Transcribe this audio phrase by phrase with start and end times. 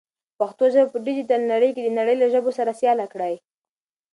[0.39, 3.35] پښتو ژبه په ډیجیټل نړۍ کې د نړۍ له ژبو سره سیاله کړئ.